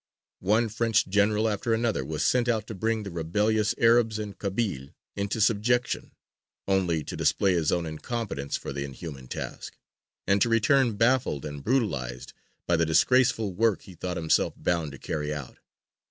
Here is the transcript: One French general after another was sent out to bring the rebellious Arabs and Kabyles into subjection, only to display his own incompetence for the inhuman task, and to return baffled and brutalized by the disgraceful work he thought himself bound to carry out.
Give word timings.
One 0.39 0.67
French 0.67 1.05
general 1.07 1.47
after 1.47 1.75
another 1.75 2.03
was 2.03 2.25
sent 2.25 2.49
out 2.49 2.65
to 2.65 2.73
bring 2.73 3.03
the 3.03 3.11
rebellious 3.11 3.75
Arabs 3.77 4.17
and 4.17 4.35
Kabyles 4.35 4.89
into 5.15 5.39
subjection, 5.39 6.13
only 6.67 7.03
to 7.03 7.15
display 7.15 7.53
his 7.53 7.71
own 7.71 7.85
incompetence 7.85 8.57
for 8.57 8.73
the 8.73 8.83
inhuman 8.83 9.27
task, 9.27 9.77
and 10.25 10.41
to 10.41 10.49
return 10.49 10.95
baffled 10.97 11.45
and 11.45 11.63
brutalized 11.63 12.33
by 12.65 12.77
the 12.77 12.83
disgraceful 12.87 13.53
work 13.53 13.83
he 13.83 13.93
thought 13.93 14.17
himself 14.17 14.55
bound 14.57 14.91
to 14.93 14.97
carry 14.97 15.31
out. 15.31 15.59